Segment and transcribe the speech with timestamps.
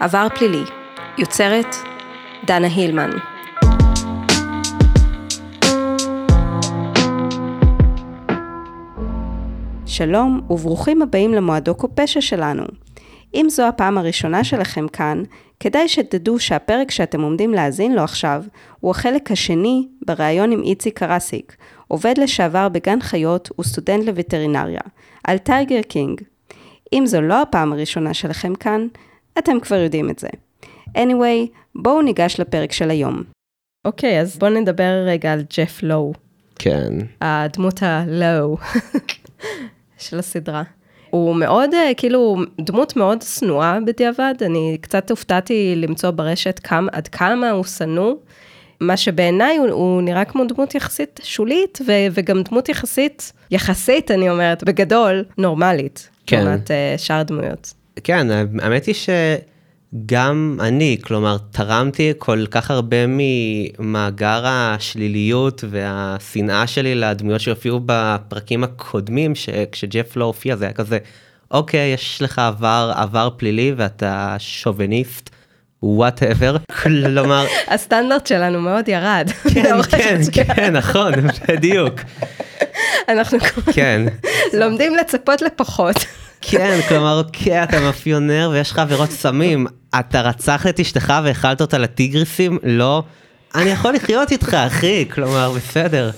[0.00, 0.62] עבר פלילי,
[1.18, 1.76] יוצרת
[2.46, 3.10] דנה הילמן.
[9.86, 12.62] שלום וברוכים הבאים למועדו פשע שלנו.
[13.34, 15.22] אם זו הפעם הראשונה שלכם כאן,
[15.60, 18.44] כדאי שתדעו שהפרק שאתם עומדים להאזין לו עכשיו,
[18.80, 21.56] הוא החלק השני בריאיון עם איציק קרסיק,
[21.88, 24.80] עובד לשעבר בגן חיות וסטודנט לווטרינריה,
[25.24, 26.20] על טייגר קינג.
[26.92, 28.86] אם זו לא הפעם הראשונה שלכם כאן,
[29.38, 30.28] אתם כבר יודעים את זה.
[30.96, 33.22] anyway, בואו ניגש לפרק של היום.
[33.84, 36.12] אוקיי, okay, אז בואו נדבר רגע על ג'ף לואו.
[36.58, 36.92] כן.
[37.20, 38.56] הדמות הלואו
[39.98, 40.62] של הסדרה.
[41.10, 47.08] הוא מאוד, אה, כאילו, דמות מאוד שנואה בדיעבד, אני קצת הופתעתי למצוא ברשת כמה, עד
[47.08, 48.14] כמה הוא שנוא.
[48.80, 54.30] מה שבעיניי הוא, הוא נראה כמו דמות יחסית שולית, ו, וגם דמות יחסית, יחסית, אני
[54.30, 56.08] אומרת, בגדול, נורמלית.
[56.26, 56.44] כן.
[56.44, 57.74] לעומת uh, שאר דמויות.
[58.04, 58.26] כן,
[58.62, 67.80] האמת היא שגם אני, כלומר, תרמתי כל כך הרבה ממאגר השליליות והשנאה שלי לדמויות שהופיעו
[67.86, 70.98] בפרקים הקודמים, שכשג'ף לא הופיע זה היה כזה,
[71.50, 75.30] אוקיי, יש לך עבר, עבר פלילי ואתה שוביניסט.
[75.82, 77.46] whatever, כלומר...
[77.74, 79.30] הסטנדרט שלנו מאוד ירד.
[79.54, 79.76] כן,
[80.32, 81.12] כן, כן, נכון,
[81.48, 81.94] בדיוק.
[83.08, 83.38] אנחנו
[83.74, 84.02] כן.
[84.52, 85.96] לומדים לצפות לפחות.
[86.50, 89.66] כן, כלומר, אוקיי, אתה מאפיונר ויש לך עבירות סמים,
[90.00, 92.58] אתה רצחת את אשתך והאכלת אותה לטיגריסים?
[92.62, 93.02] לא.
[93.54, 96.10] אני יכול לחיות איתך, אחי, כלומר, בסדר.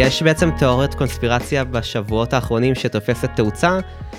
[0.00, 3.78] יש בעצם תיאוריית קונספירציה בשבועות האחרונים שתופסת תאוצה,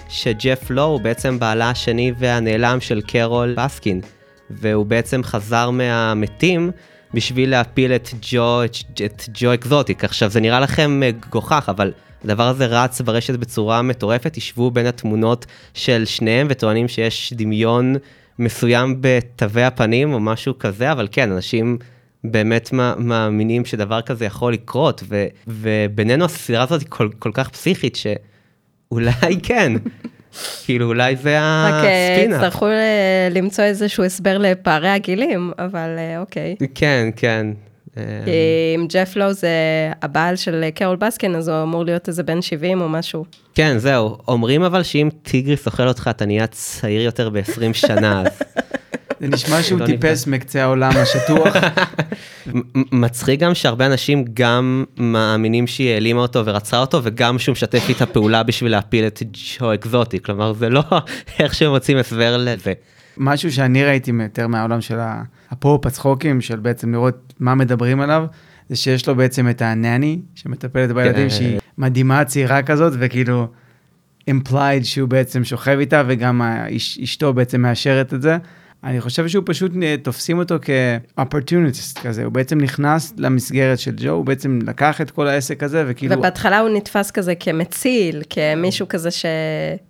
[0.09, 4.01] שג'ף לו הוא בעצם בעלה השני והנעלם של קרול בסקין,
[4.49, 6.71] והוא בעצם חזר מהמתים
[7.13, 10.03] בשביל להפיל את ג'ו, את, את ג'ו אקזוטיק.
[10.03, 11.93] עכשיו זה נראה לכם מגוחך, אבל
[12.23, 17.95] הדבר הזה רץ ברשת בצורה מטורפת, ישבו בין התמונות של שניהם וטוענים שיש דמיון
[18.39, 21.77] מסוים בתווי הפנים או משהו כזה, אבל כן, אנשים...
[22.23, 27.95] באמת מאמינים שדבר כזה יכול לקרות, ו, ובינינו הספירה הזאת היא כל, כל כך פסיכית
[27.95, 29.73] שאולי כן.
[30.65, 32.35] כאילו אולי זה הספינה.
[32.35, 32.67] רק יצטרכו
[33.31, 36.55] למצוא איזשהו הסבר לפערי הגילים, אבל אה, אוקיי.
[36.75, 37.47] כן, כן.
[37.95, 38.31] כי
[38.75, 39.49] אם ג'ף לואו זה
[40.01, 43.25] הבעל של קרול בסקין, אז הוא אמור להיות איזה בן 70 או משהו.
[43.55, 44.17] כן, זהו.
[44.27, 48.41] אומרים אבל שאם טיגריס אוכל אותך, אתה נהיה צעיר יותר ב-20 שנה, אז...
[49.19, 51.55] זה נשמע שהוא לא טיפס מקצה העולם השטוח.
[53.03, 58.05] מצחיק גם שהרבה אנשים גם מאמינים שהיא העלימה אותו ורצחה אותו, וגם שהוא משתף איתה
[58.05, 59.23] פעולה בשביל להפיל את
[59.59, 60.83] ג'ו אקזוטי, כלומר זה לא
[61.39, 62.73] איך שהם מוצאים הסבר לזה.
[63.17, 64.97] משהו שאני ראיתי יותר מהעולם של
[65.51, 68.25] הפופ, הצחוקים, של בעצם לראות מה מדברים עליו,
[68.69, 71.35] זה שיש לו בעצם את הנני, שמטפלת בילדים, כן.
[71.35, 73.47] שהיא מדהימה צעירה כזאת, וכאילו...
[74.29, 76.41] implied שהוא בעצם שוכב איתה, וגם
[77.03, 78.37] אשתו בעצם מאשרת את זה.
[78.83, 84.09] אני חושב שהוא פשוט אה, תופסים אותו כ-opportunist כזה, הוא בעצם נכנס למסגרת של ג'ו,
[84.09, 86.17] הוא בעצם לקח את כל העסק הזה וכאילו...
[86.17, 89.25] ובהתחלה הוא נתפס כזה כמציל, כמישהו כזה ש...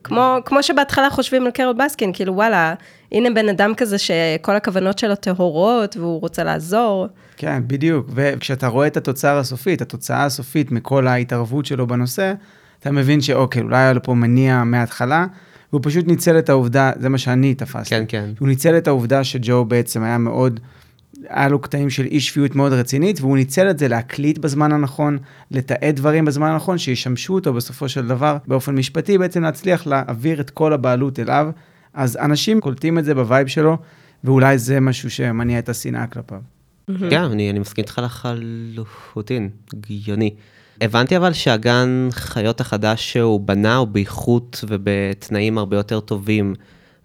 [0.04, 2.74] כמו, כמו שבהתחלה חושבים על קרול בסקין, כאילו וואלה,
[3.12, 7.08] הנה בן אדם כזה שכל הכוונות שלו טהורות והוא רוצה לעזור.
[7.38, 12.34] כן, בדיוק, וכשאתה רואה את התוצר הסופית, התוצאה הסופית מכל ההתערבות שלו בנושא,
[12.80, 15.26] אתה מבין שאוקיי, אולי היה לו פה מניע מההתחלה.
[15.74, 17.90] והוא פשוט ניצל את העובדה, זה מה שאני תפסתי.
[17.90, 18.30] כן, כן.
[18.40, 20.60] הוא ניצל את העובדה שג'ו בעצם היה מאוד,
[21.30, 25.18] היה לו קטעים של אי שפיות מאוד רצינית, והוא ניצל את זה להקליט בזמן הנכון,
[25.52, 30.50] לתעד דברים בזמן הנכון, שישמשו אותו בסופו של דבר, באופן משפטי, בעצם להצליח להעביר את
[30.50, 31.50] כל הבעלות אליו.
[31.94, 33.78] אז אנשים קולטים את זה ב vibe שלו,
[34.24, 36.40] ואולי זה משהו שמניע את השנאה כלפיו.
[37.10, 38.02] כן, אני, מסכים איתך
[38.76, 40.34] לחלוטין, הגיוני.
[40.82, 46.56] הבנתי אבל שהגן חיות החדש שהוא בנה הוא באיכות ובתנאים הרבה יותר טובים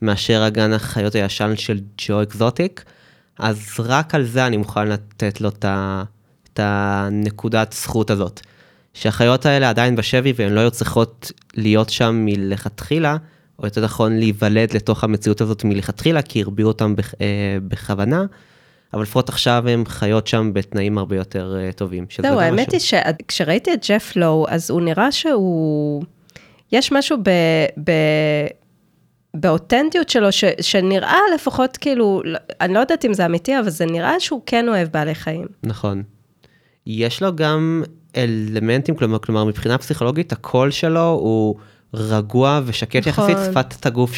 [0.02, 2.84] מאשר הגן החיות הישן של ג'ו אקזוטיק,
[3.38, 8.40] אז רק על זה אני מוכן לתת לו את הנקודת זכות הזאת.
[8.94, 13.16] שהחיות האלה עדיין בשבי והן לא היו צריכות להיות שם מלכתחילה,
[13.58, 18.24] או יותר נכון להיוולד לתוך המציאות הזאת מלכתחילה, כי הרביעו אותם אה, בכוונה.
[18.94, 22.06] אבל לפחות עכשיו הן חיות שם בתנאים הרבה יותר uh, טובים.
[22.22, 26.02] זהו, האמת היא שכשראיתי את ג'ף לואו, אז הוא נראה שהוא...
[26.72, 27.30] יש משהו ב...
[27.84, 27.92] ב...
[29.34, 32.22] באותנטיות שלו, ש, שנראה לפחות כאילו,
[32.60, 35.46] אני לא יודעת אם זה אמיתי, אבל זה נראה שהוא כן אוהב בעלי חיים.
[35.62, 36.02] נכון.
[36.86, 37.82] יש לו גם
[38.16, 41.54] אלמנטים, כלומר, כלומר מבחינה פסיכולוגית הקול שלו הוא
[41.94, 43.30] רגוע ושקט נכון.
[43.30, 44.12] יחסית, שפת הגוף.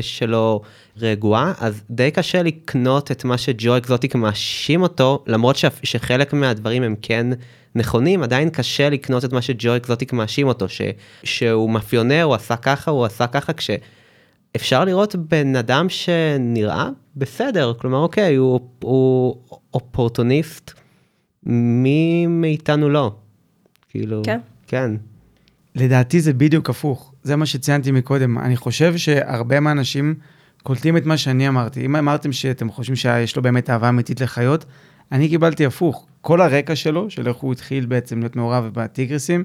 [0.00, 0.60] שלו
[0.96, 5.64] רגועה, אז די קשה לקנות את מה שג'ו אקזוטיק מאשים אותו, למרות ש...
[5.82, 7.26] שחלק מהדברים הם כן
[7.74, 10.82] נכונים, עדיין קשה לקנות את מה שג'ו אקזוטיק מאשים אותו, ש...
[11.24, 17.98] שהוא מאפיונר, הוא עשה ככה, הוא עשה ככה, כשאפשר לראות בן אדם שנראה בסדר, כלומר
[17.98, 19.36] אוקיי, הוא, הוא
[19.74, 20.72] אופורטוניסט,
[21.46, 23.12] מי מאיתנו לא?
[23.88, 24.40] כאילו, כן.
[24.66, 24.90] כן.
[25.74, 28.38] לדעתי זה בדיוק הפוך, זה מה שציינתי מקודם.
[28.38, 30.14] אני חושב שהרבה מהאנשים
[30.62, 31.84] קולטים את מה שאני אמרתי.
[31.84, 34.64] אם אמרתם שאתם חושבים שיש לו באמת אהבה אמיתית לחיות,
[35.12, 36.06] אני קיבלתי הפוך.
[36.20, 39.44] כל הרקע שלו, של איך הוא התחיל בעצם להיות מעורב בטיגריסים,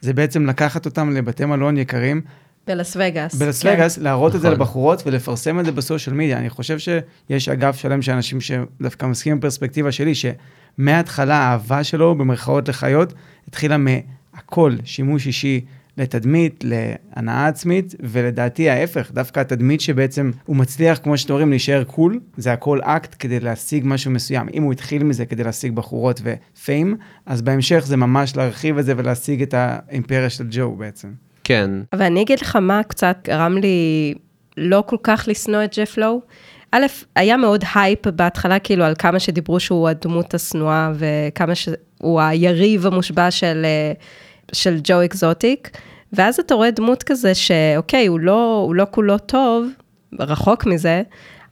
[0.00, 2.20] זה בעצם לקחת אותם לבתי מלון יקרים,
[2.66, 3.34] בלס וגאס.
[3.34, 3.74] בלס כן.
[3.74, 4.60] וגאס, להראות את זה נכון.
[4.60, 6.38] לבחורות ולפרסם את זה בסושיאל מדיה.
[6.38, 12.14] אני חושב שיש אגף שלם של אנשים שדווקא מסכימים עם פרספקטיבה שלי, שמההתחלה האהבה שלו,
[12.14, 13.12] במרכאות לחיות,
[13.48, 15.60] התחילה מהכל, שימוש אישי
[16.00, 22.20] לתדמית, להנאה עצמית, ולדעתי ההפך, דווקא התדמית שבעצם הוא מצליח, כמו שאתם אומרים, להישאר cool,
[22.36, 24.48] זה הכל אקט כדי להשיג משהו מסוים.
[24.54, 28.84] אם הוא התחיל מזה כדי להשיג בחורות ו fame, אז בהמשך זה ממש להרחיב את
[28.84, 31.08] זה ולהשיג את האימפריה של ג'ו בעצם.
[31.44, 34.14] כן, אבל אני אגיד לך מה קצת גרם לי
[34.56, 36.20] לא כל כך לשנוא את ג'ף לואו.
[36.72, 36.86] א',
[37.16, 43.30] היה מאוד הייפ בהתחלה, כאילו, על כמה שדיברו שהוא הדמות השנואה, וכמה שהוא היריב המושבע
[43.30, 43.92] של, אה,
[44.52, 45.70] של ג'ו אקזוטיק.
[46.12, 49.66] ואז אתה רואה דמות כזה שאוקיי, הוא לא, הוא לא כולו טוב,
[50.18, 51.02] רחוק מזה,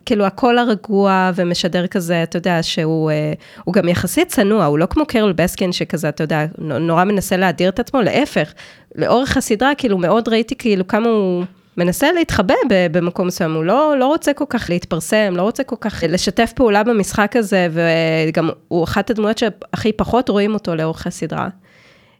[0.06, 3.32] כאילו הקול הרגוע ומשדר כזה, אתה יודע, שהוא אה,
[3.64, 7.36] הוא גם יחסית צנוע, הוא לא כמו קרול בסקין שכזה, אתה יודע, נו- נורא מנסה
[7.36, 8.52] להדיר את עצמו, להפך,
[8.94, 11.44] לאורך הסדרה, כאילו מאוד ראיתי כאילו כמה הוא
[11.76, 16.04] מנסה להתחבא במקום מסוים, הוא לא, לא רוצה כל כך להתפרסם, לא רוצה כל כך
[16.08, 21.48] לשתף פעולה במשחק הזה, וגם הוא אחת הדמויות שהכי פחות רואים אותו לאורך הסדרה.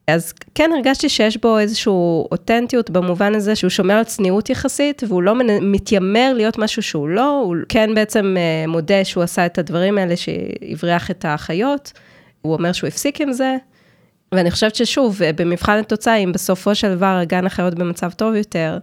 [0.08, 1.90] אז כן הרגשתי שיש בו איזושהי
[2.32, 7.40] אותנטיות במובן הזה שהוא שומר על צניעות יחסית, והוא לא מתיימר להיות משהו שהוא לא,
[7.40, 11.93] הוא כן בעצם אה, מודה שהוא עשה את הדברים האלה שהבריח את האחיות,
[12.43, 13.56] הוא אומר שהוא הפסיק עם זה,
[14.32, 18.78] ואני חושבת ששוב, אה, במבחן התוצאה, אם בסופו של דבר הגן החיות במצב טוב יותר,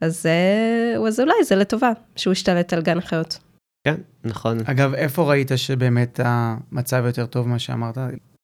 [0.00, 3.38] אז, אה, אז אולי זה לטובה שהוא השתלט על גן החיות.
[3.84, 3.94] כן,
[4.24, 4.58] נכון.
[4.64, 7.98] אגב, איפה ראית שבאמת המצב יותר טוב ממה שאמרת?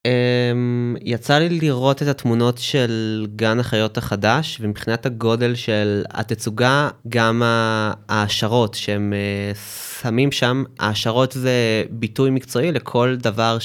[0.07, 7.43] Um, יצא לי לראות את התמונות של גן החיות החדש, ומבחינת הגודל של התצוגה, גם
[7.45, 9.57] ההעשרות שהם uh,
[10.03, 13.59] שמים שם, ההעשרות זה ביטוי מקצועי לכל דבר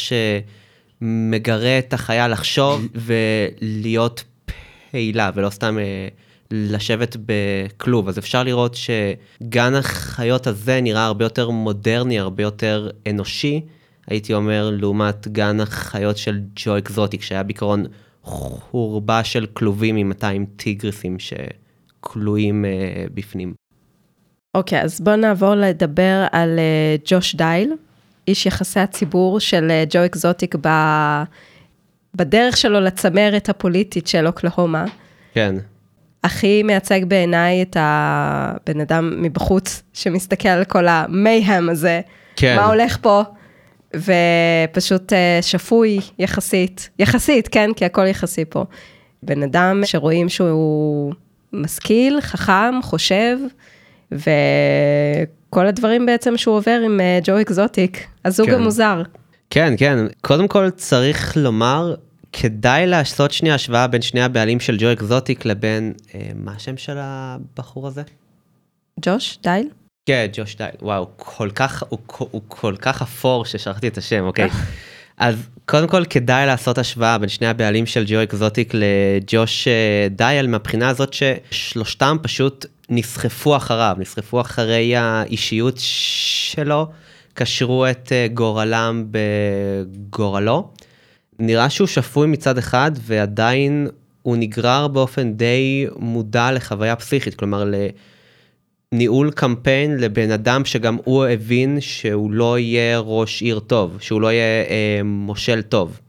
[1.01, 4.23] שמגרה את החיה לחשוב ולהיות
[4.91, 6.13] פעילה, ולא סתם uh,
[6.51, 8.07] לשבת בכלוב.
[8.07, 13.61] אז אפשר לראות שגן החיות הזה נראה הרבה יותר מודרני, הרבה יותר אנושי.
[14.07, 17.85] הייתי אומר, לעומת גן החיות של ג'ו אקזוטיק, שהיה בעיקרון
[18.23, 23.53] חורבה של כלובים עם 200 טיגריסים שכלואים uh, בפנים.
[24.55, 27.73] אוקיי, אז בואו נעבור לדבר על אה, ג'וש דייל,
[28.27, 30.67] איש יחסי הציבור של אה, ג'ו אקזוטיק ב...
[32.15, 34.85] בדרך שלו לצמרת הפוליטית של אוקלהומה.
[35.33, 35.55] כן,
[36.23, 42.01] הכי מייצג בעיניי את הבן אדם מבחוץ, שמסתכל על כל המייהם הזה,
[42.35, 42.55] כן.
[42.55, 43.21] מה הולך פה,
[43.95, 48.65] ופשוט אה, שפוי יחסית, יחסית, כן, כי הכל יחסי פה.
[49.23, 51.13] בן אדם שרואים שהוא
[51.53, 53.37] משכיל, חכם, חושב,
[54.11, 58.55] וכל הדברים בעצם שהוא עובר עם אה, ג'ו אקזוטיק, הזוג כן.
[58.55, 59.01] המוזר.
[59.49, 59.97] כן, כן.
[60.21, 61.95] קודם כל צריך לומר,
[62.31, 66.97] כדאי לעשות שנייה השוואה בין שני הבעלים של ג'ו אקזוטיק לבין, אה, מה השם של
[66.99, 68.01] הבחור הזה?
[69.01, 69.69] ג'וש דייל?
[70.11, 74.49] כן, ג'וש דייל, וואו, כל כך, הוא, הוא כל כך אפור ששכחתי את השם, אוקיי.
[75.17, 80.47] אז קודם כל כדאי לעשות השוואה בין שני הבעלים של ג'ו אקזוטיק לג'וש אה, דייל
[80.47, 86.87] מהבחינה הזאת ששלושתם פשוט נסחפו אחריו, נסחפו אחרי האישיות שלו,
[87.33, 90.69] קשרו את אה, גורלם בגורלו.
[91.39, 93.87] נראה שהוא שפוי מצד אחד ועדיין
[94.21, 97.63] הוא נגרר באופן די מודע לחוויה פסיכית, כלומר
[98.93, 104.31] לניהול קמפיין לבן אדם שגם הוא הבין שהוא לא יהיה ראש עיר טוב, שהוא לא
[104.31, 105.99] יהיה אה, מושל טוב.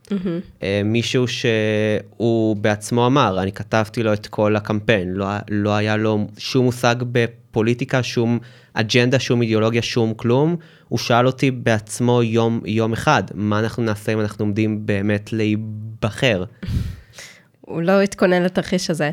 [0.62, 6.26] אה, מישהו שהוא בעצמו אמר, אני כתבתי לו את כל הקמפיין, לא, לא היה לו
[6.38, 8.38] שום מושג בפוליטיקה, שום
[8.74, 10.56] אג'נדה, שום אידיאולוגיה, שום כלום.
[10.88, 16.44] הוא שאל אותי בעצמו יום, יום אחד, מה אנחנו נעשה אם אנחנו עומדים באמת להיבחר.
[17.60, 19.10] הוא לא התכונן לתרחיש הזה.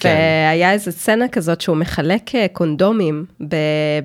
[0.00, 0.08] כן.
[0.08, 3.24] והיה איזו סצנה כזאת שהוא מחלק אה, קונדומים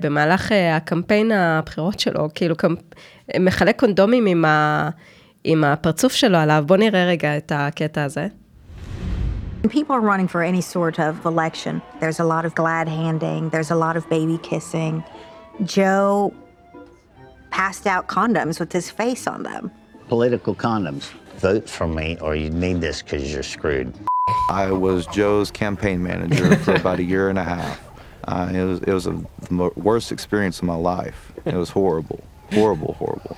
[0.00, 2.78] במהלך אה, הקמפיין הבחירות שלו, כאילו קמפ...
[3.40, 4.90] מחלק קונדומים עם, ה...
[5.44, 6.64] עם הפרצוף שלו עליו.
[6.66, 8.26] בוא נראה רגע את הקטע הזה.
[9.62, 13.48] When people are running for any sort of election, there's a lot of glad handing,
[13.50, 15.04] there's a lot of baby kissing.
[15.64, 16.32] Joe
[17.52, 19.70] passed out condoms with his face on them.
[20.08, 21.12] Political condoms.
[21.38, 23.94] Vote for me or you need this because you're screwed.
[24.50, 27.78] I was Joe's campaign manager for about a year and a half.
[28.28, 29.14] Uh, it was it was a,
[29.48, 31.32] the worst experience of my life.
[31.44, 32.20] It was horrible,
[32.52, 33.36] horrible, horrible.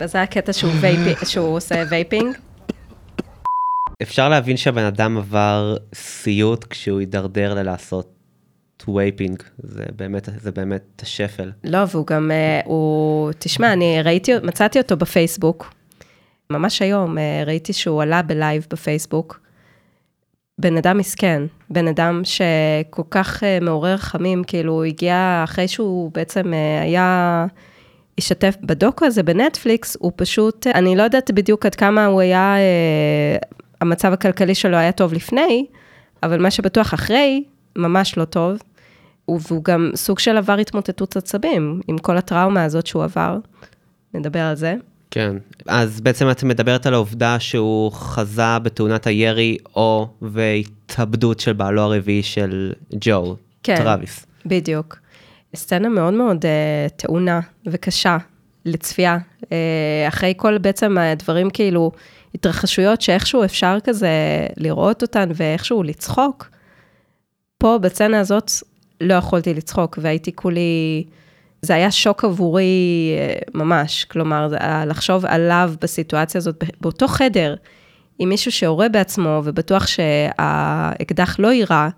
[0.00, 1.24] וזה הקטע שהוא, וייפ...
[1.24, 2.36] שהוא עושה וייפינג.
[4.02, 8.16] אפשר להבין שהבן אדם עבר סיוט כשהוא הידרדר ללעשות
[8.94, 11.52] וייפינג, זה באמת, זה באמת השפל.
[11.64, 15.72] לא, והוא גם, אה, הוא, תשמע, אני ראיתי, מצאתי אותו בפייסבוק,
[16.50, 19.40] ממש היום אה, ראיתי שהוא עלה בלייב בפייסבוק.
[20.58, 26.10] בן אדם מסכן, בן אדם שכל כך אה, מעורר רחמים, כאילו הוא הגיע אחרי שהוא
[26.14, 27.46] בעצם אה, היה,
[28.18, 32.54] השתתף בדוקו הזה בנטפליקס, הוא פשוט, אני לא יודעת בדיוק עד כמה הוא היה,
[33.80, 35.66] המצב הכלכלי שלו היה טוב לפני,
[36.22, 37.44] אבל מה שבטוח אחרי,
[37.76, 38.58] ממש לא טוב.
[39.28, 43.38] והוא גם סוג של עבר התמוטטות עצבים, עם כל הטראומה הזאת שהוא עבר.
[44.14, 44.74] נדבר על זה.
[45.16, 51.82] כן, אז בעצם את מדברת על העובדה שהוא חזה בתאונת הירי או והתאבדות של בעלו
[51.82, 53.76] הרביעי של ג'ו, כן.
[53.76, 54.26] טראביס.
[54.46, 54.96] בדיוק.
[55.54, 58.18] סצנה מאוד מאוד uh, טעונה וקשה
[58.64, 59.18] לצפייה.
[59.42, 59.46] Uh,
[60.08, 61.92] אחרי כל בעצם הדברים כאילו,
[62.34, 66.50] התרחשויות שאיכשהו אפשר כזה לראות אותן ואיכשהו לצחוק,
[67.58, 68.50] פה בסצנה הזאת
[69.00, 71.04] לא יכולתי לצחוק והייתי כולי,
[71.66, 72.64] זה היה שוק עבורי
[73.18, 74.48] אה, ממש, כלומר,
[74.86, 77.54] לחשוב עליו בסיטואציה הזאת, באותו חדר,
[78.18, 81.88] עם מישהו שיורה בעצמו ובטוח שהאקדח לא יירה,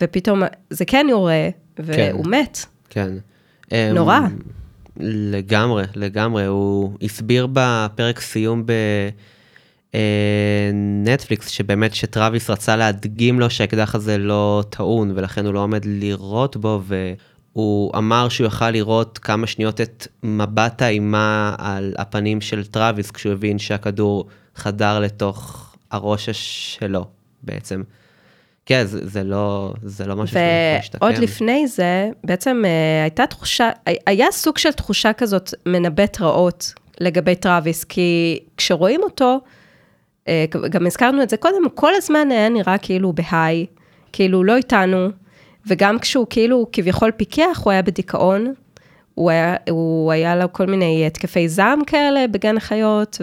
[0.00, 2.30] ופתאום זה כן יורה, והוא כן.
[2.30, 2.58] מת.
[2.90, 3.10] כן.
[3.94, 4.18] נורא.
[4.18, 4.38] אמ,
[5.00, 6.46] לגמרי, לגמרי.
[6.46, 8.64] הוא הסביר בפרק סיום
[9.92, 16.56] בנטפליקס, שבאמת שטראביס רצה להדגים לו שהאקדח הזה לא טעון, ולכן הוא לא עומד לירות
[16.56, 16.82] בו,
[17.56, 23.32] והוא אמר שהוא יכל לראות כמה שניות את מבט האימה על הפנים של טראביס, כשהוא
[23.32, 27.04] הבין שהכדור חדר לתוך הראש שלו,
[27.42, 27.82] בעצם.
[28.66, 31.22] כן, זה, זה לא, זה לא משהו שיכול ועוד להשתקם.
[31.22, 33.70] לפני זה, בעצם אה, הייתה תחושה,
[34.06, 39.40] היה סוג של תחושה כזאת מנבאת רעות לגבי טראביס, כי כשרואים אותו,
[40.28, 43.66] אה, גם הזכרנו את זה קודם, הוא כל הזמן היה נראה כאילו הוא בהיי,
[44.12, 45.08] כאילו הוא לא איתנו,
[45.70, 48.54] וגם כשהוא כאילו כביכול פיקח, הוא היה בדיכאון,
[49.14, 53.18] הוא היה, הוא היה לו כל מיני התקפי זעם כאלה בגן החיות,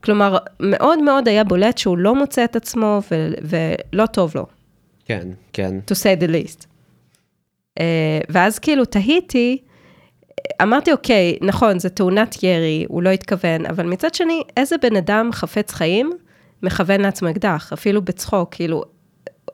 [0.00, 4.46] וכלומר, מאוד מאוד היה בולט שהוא לא מוצא את עצמו ו, ולא טוב לו.
[5.04, 5.74] כן, כן.
[5.90, 6.66] to say the least.
[7.78, 7.82] Uh,
[8.28, 9.58] ואז כאילו תהיתי,
[10.62, 15.30] אמרתי, אוקיי, נכון, זו תאונת ירי, הוא לא התכוון, אבל מצד שני, איזה בן אדם
[15.32, 16.12] חפץ חיים
[16.62, 18.84] מכוון לעצמו אקדח, אפילו בצחוק, כאילו,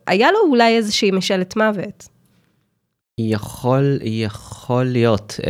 [0.06, 2.08] היה לו אולי איזושהי משאלת מוות.
[3.18, 5.40] יכול, יכול להיות.
[5.42, 5.44] Um,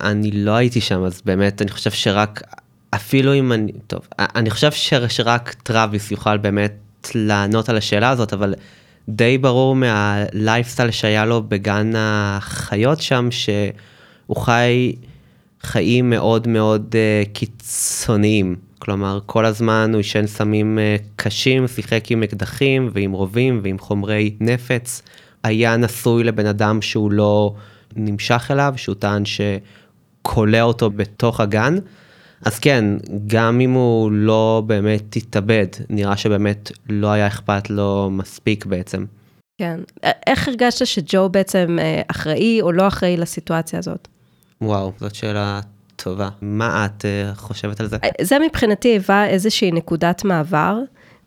[0.00, 2.42] אני לא הייתי שם, אז באמת, אני חושב שרק,
[2.94, 4.70] אפילו אם אני, טוב, אני חושב
[5.08, 6.74] שרק טראביס יוכל באמת
[7.14, 8.54] לענות על השאלה הזאת, אבל
[9.08, 14.94] די ברור מהלייפסטייל שהיה לו בגן החיות שם, שהוא חי
[15.62, 18.56] חיים מאוד מאוד uh, קיצוניים.
[18.80, 24.36] כלומר, כל הזמן הוא עישן סמים uh, קשים, שיחק עם אקדחים ועם רובים ועם חומרי
[24.40, 25.02] נפץ.
[25.42, 27.54] היה נשוי לבן אדם שהוא לא
[27.96, 31.74] נמשך אליו, שהוא טען שכולא אותו בתוך הגן.
[32.44, 32.84] אז כן,
[33.26, 39.04] גם אם הוא לא באמת התאבד, נראה שבאמת לא היה אכפת לו מספיק בעצם.
[39.58, 39.80] כן.
[40.26, 44.08] איך הרגשת שג'ו בעצם אה, אחראי או לא אחראי לסיטואציה הזאת?
[44.60, 45.60] וואו, זאת שאלה
[46.02, 46.28] טובה.
[46.40, 47.96] מה את uh, חושבת על זה?
[48.20, 50.78] זה מבחינתי היווה איזושהי נקודת מעבר.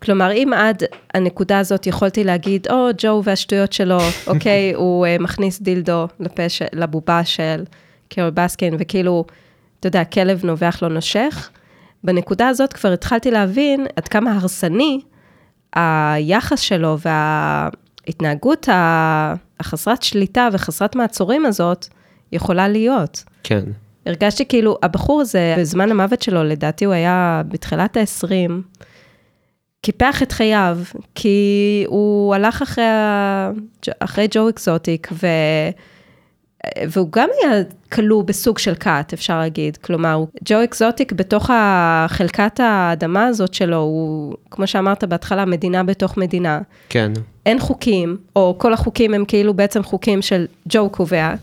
[0.02, 0.82] כלומר, אם עד
[1.14, 7.24] הנקודה הזאת יכולתי להגיד, או, ג'ו והשטויות שלו, אוקיי, הוא uh, מכניס דילדו לפש, לבובה
[7.24, 7.64] של
[8.08, 9.24] קרול בסקין, וכאילו,
[9.80, 11.50] אתה יודע, כלב נובח לא נושך,
[12.04, 15.00] בנקודה הזאת כבר התחלתי להבין עד כמה הרסני
[15.76, 18.68] היחס שלו וההתנהגות
[19.60, 21.86] החסרת שליטה וחסרת מעצורים הזאת
[22.32, 23.24] יכולה להיות.
[23.42, 23.64] כן.
[24.06, 28.50] הרגשתי כאילו, הבחור הזה, בזמן המוות שלו, לדעתי הוא היה בתחילת ה-20,
[29.82, 30.78] קיפח את חייו,
[31.14, 32.84] כי הוא הלך אחרי.
[34.00, 35.26] אחרי ג'ו אקזוטיק, ו...
[36.88, 39.76] והוא גם היה כלוא בסוג של כת, אפשר להגיד.
[39.76, 41.50] כלומר, ג'ו אקזוטיק בתוך
[42.08, 46.60] חלקת האדמה הזאת שלו, הוא, כמו שאמרת בהתחלה, מדינה בתוך מדינה.
[46.88, 47.12] כן.
[47.46, 51.34] אין חוקים, או כל החוקים הם כאילו בעצם חוקים של ג'ו קובע,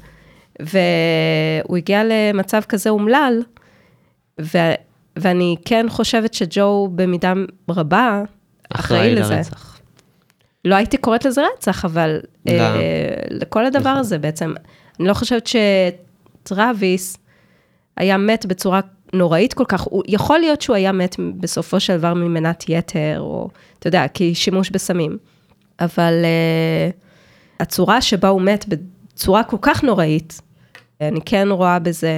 [0.60, 3.41] והוא הגיע למצב כזה אומלל,
[4.41, 4.58] ו,
[5.15, 7.34] ואני כן חושבת שג'ו במידה
[7.70, 8.24] רבה
[8.70, 9.36] אחראי לזה.
[9.36, 9.79] לרצח.
[10.65, 12.51] לא הייתי קוראת לזה רצח, אבל לא.
[12.51, 13.98] אה, לכל הדבר נכון.
[13.98, 14.53] הזה בעצם.
[15.00, 15.50] אני לא חושבת
[16.43, 17.17] שטראביס
[17.98, 18.79] היה מת בצורה
[19.13, 19.81] נוראית כל כך.
[19.81, 24.36] הוא, יכול להיות שהוא היה מת בסופו של דבר ממנת יתר, או אתה יודע, כי
[24.36, 25.17] שימוש בסמים.
[25.79, 26.89] אבל אה,
[27.60, 28.65] הצורה שבה הוא מת
[29.22, 30.42] בצורה כל כך נוראית,
[31.01, 32.13] אני כן רואה בזה,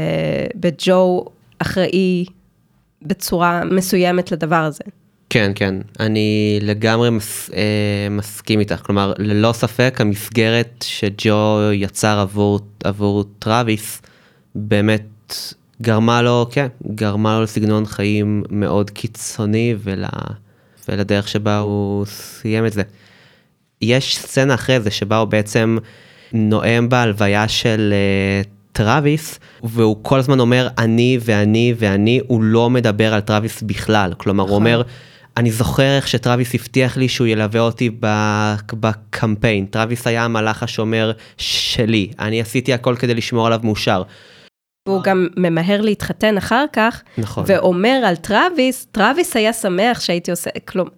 [0.56, 1.26] בג'ו
[1.60, 2.26] אחראי
[3.02, 4.84] בצורה מסוימת לדבר הזה.
[5.30, 8.82] כן, כן, אני לגמרי מס, אה, מסכים איתך.
[8.86, 14.02] כלומר, ללא ספק המסגרת שג'ו יצר עבור, עבור טראביס,
[14.56, 15.36] באמת
[15.82, 20.06] גרמה לו, כן, גרמה לו לסגנון חיים מאוד קיצוני ול,
[20.90, 22.84] ולדרך שבה הוא סיים את זה.
[23.82, 25.78] יש סצנה אחרי זה שבה הוא בעצם
[26.34, 27.94] נואם בהלוויה של
[28.44, 34.14] uh, טראביס, והוא כל הזמן אומר אני ואני ואני, הוא לא מדבר על טראביס בכלל.
[34.18, 34.82] כלומר, הוא אומר,
[35.38, 37.90] אני זוכר איך שטראביס הבטיח לי שהוא ילווה אותי
[38.74, 39.66] בקמפיין.
[39.66, 44.04] טראביס היה המלאך השומר שלי, אני עשיתי הכל כדי לשמור עליו מאושר.
[44.88, 47.44] והוא גם ממהר להתחתן אחר כך, נכון.
[47.48, 50.90] ואומר על טראביס, טראביס היה שמח שהייתי עושה, כלום,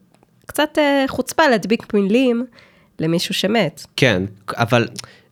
[0.45, 2.45] קצת אה, חוצפה להדביק מילים
[2.99, 3.85] למישהו שמת.
[3.95, 4.23] כן,
[4.53, 4.87] אבל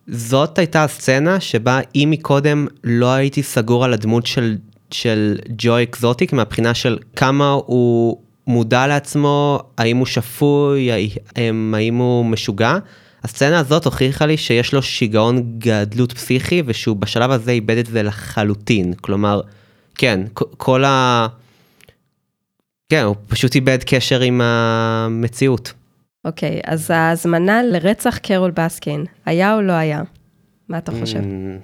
[0.07, 4.57] זאת הייתה הסצנה שבה אם מקודם לא הייתי סגור על הדמות של,
[4.91, 8.17] של ג'ו אקזוטיק מהבחינה של כמה הוא
[8.47, 10.89] מודע לעצמו, האם הוא שפוי,
[11.35, 12.77] האם, הוא משוגע,
[13.23, 18.03] הסצנה הזאת הוכיחה לי שיש לו שיגעון גדלות פסיכי ושהוא בשלב הזה איבד את זה
[18.03, 18.93] לחלוטין.
[18.93, 19.41] כלומר,
[19.95, 21.27] כן, כל ה...
[22.89, 25.73] כן, הוא פשוט איבד קשר עם המציאות.
[26.25, 30.01] אוקיי, אז ההזמנה לרצח קרול בסקין, היה או לא היה?
[30.69, 31.19] מה אתה חושב?
[31.19, 31.59] אמ,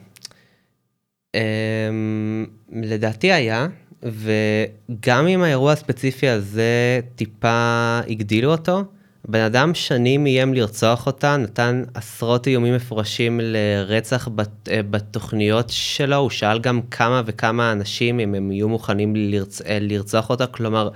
[1.35, 3.67] אמ, לדעתי היה,
[4.03, 8.83] וגם אם האירוע הספציפי הזה טיפה הגדילו אותו,
[9.27, 16.15] בן אדם שנים איים לרצוח אותה, נתן עשרות איומים מפורשים לרצח בת, אה, בתוכניות שלו,
[16.15, 20.89] הוא שאל גם כמה וכמה אנשים אם הם יהיו מוכנים לרצ, אה, לרצוח אותה, כלומר,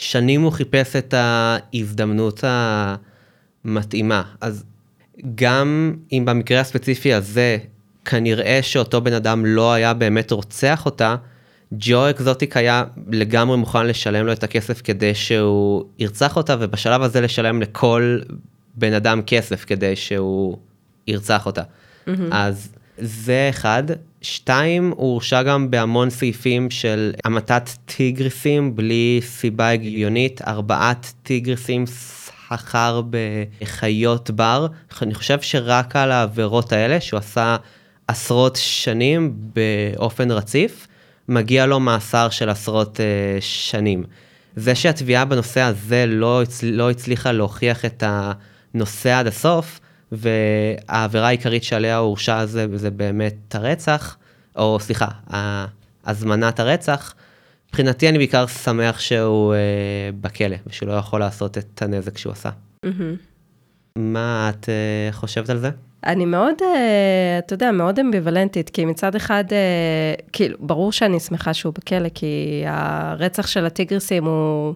[0.00, 2.44] שנים הוא חיפש את ההזדמנות
[3.64, 4.22] המתאימה.
[4.40, 4.64] אז
[5.34, 7.58] גם אם במקרה הספציפי הזה,
[8.04, 11.16] כנראה שאותו בן אדם לא היה באמת רוצח אותה,
[11.72, 17.20] ג'ו אקזוטיק היה לגמרי מוכן לשלם לו את הכסף כדי שהוא ירצח אותה, ובשלב הזה
[17.20, 18.18] לשלם לכל
[18.74, 20.58] בן אדם כסף כדי שהוא
[21.06, 21.62] ירצח אותה.
[21.62, 22.10] Mm-hmm.
[22.30, 23.82] אז זה אחד.
[24.22, 33.02] שתיים, הוא הורשע גם בהמון סעיפים של המתת טיגריסים בלי סיבה הגיונית, ארבעת טיגריסים סחר
[33.10, 34.66] בחיות בר.
[35.02, 37.56] אני חושב שרק על העבירות האלה, שהוא עשה
[38.08, 40.86] עשרות שנים באופן רציף,
[41.28, 43.00] מגיע לו מאסר של עשרות uh,
[43.40, 44.04] שנים.
[44.56, 46.62] זה שהתביעה בנושא הזה לא, הצ...
[46.62, 49.80] לא הצליחה להוכיח את הנושא עד הסוף,
[50.12, 54.16] והעבירה העיקרית שעליה הוא הורשע זה, זה באמת הרצח,
[54.56, 55.08] או סליחה,
[56.06, 57.14] הזמנת הרצח.
[57.68, 62.50] מבחינתי אני בעיקר שמח שהוא uh, בכלא, ושהוא לא יכול לעשות את הנזק שהוא עשה.
[63.96, 65.70] מה את uh, חושבת על זה?
[66.06, 71.54] אני מאוד, אה, אתה יודע, מאוד אמביוולנטית, כי מצד אחד, אה, כאילו, ברור שאני שמחה
[71.54, 74.74] שהוא בכלא, כי הרצח של הטיגריסים הוא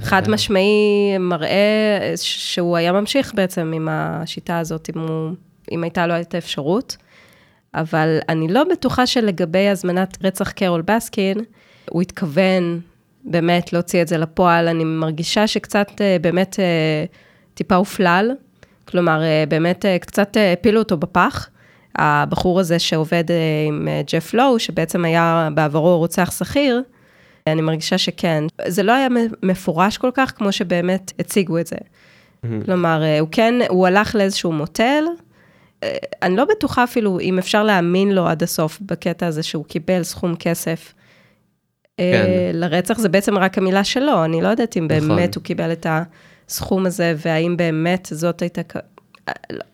[0.00, 5.30] חד משמעי מראה שהוא היה ממשיך בעצם עם השיטה הזאת, אם, הוא,
[5.72, 6.96] אם הייתה לו את האפשרות.
[7.74, 11.38] אבל אני לא בטוחה שלגבי הזמנת רצח קרול בסקין,
[11.90, 12.80] הוא התכוון
[13.24, 14.68] באמת להוציא את זה לפועל.
[14.68, 16.56] אני מרגישה שקצת אה, באמת
[17.54, 18.30] טיפה הופלל.
[18.84, 21.48] כלומר, באמת קצת הפילו אותו בפח.
[21.98, 23.24] הבחור הזה שעובד
[23.68, 26.82] עם ג'ף לואו, שבעצם היה בעברו רוצח שכיר,
[27.46, 28.44] אני מרגישה שכן.
[28.66, 29.08] זה לא היה
[29.42, 31.76] מפורש כל כך, כמו שבאמת הציגו את זה.
[31.76, 32.48] Mm-hmm.
[32.64, 35.04] כלומר, הוא כן, הוא הלך לאיזשהו מוטל,
[36.22, 40.36] אני לא בטוחה אפילו אם אפשר להאמין לו עד הסוף בקטע הזה שהוא קיבל סכום
[40.36, 40.94] כסף
[41.96, 42.26] כן.
[42.52, 45.08] לרצח, זה בעצם רק המילה שלו, אני לא יודעת אם נכון.
[45.08, 45.86] באמת הוא קיבל את.
[46.48, 48.60] הסכום הזה, והאם באמת זאת הייתה,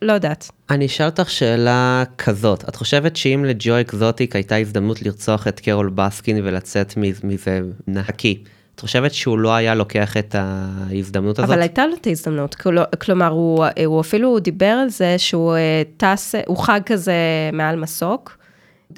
[0.02, 0.50] לא יודעת.
[0.70, 5.90] אני אשאל אותך שאלה כזאת, את חושבת שאם לג'ו אקזוטיק הייתה הזדמנות לרצוח את קרול
[5.94, 11.50] בסקין ולצאת מזה נקי, את חושבת שהוא לא היה לוקח את ההזדמנות הזאת?
[11.50, 12.54] אבל הייתה לו את ההזדמנות,
[13.00, 15.56] כלומר, הוא, הוא אפילו דיבר על זה שהוא
[15.96, 17.14] טס, הוא חג כזה
[17.52, 18.41] מעל מסוק.